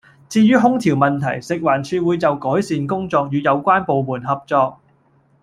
[0.29, 4.79] 至於空調問題，食環署會就改善工作與有關部門合作